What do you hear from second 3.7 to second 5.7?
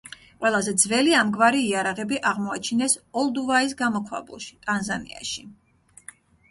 გამოქვაბულში, ტანზანიაში.